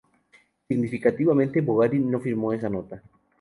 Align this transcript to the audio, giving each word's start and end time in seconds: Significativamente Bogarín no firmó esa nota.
Significativamente 0.67 1.61
Bogarín 1.61 2.09
no 2.09 2.19
firmó 2.19 2.51
esa 2.53 2.69
nota. 2.71 3.03